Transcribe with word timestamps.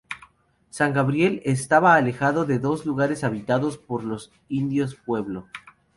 San 0.71 0.93
Gabriel 0.93 1.43
estaba 1.45 1.93
alejado 1.93 2.45
de 2.45 2.57
los 2.57 2.87
lugares 2.87 3.23
habitados 3.23 3.77
por 3.77 4.03
los 4.03 4.31
indios 4.49 4.95
pueblo. 4.95 5.45